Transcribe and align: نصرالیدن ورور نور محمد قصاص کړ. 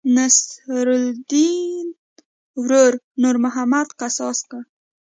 نصرالیدن 0.15 1.87
ورور 2.63 2.93
نور 3.21 3.35
محمد 3.43 3.87
قصاص 3.99 4.39
کړ. 4.49 4.61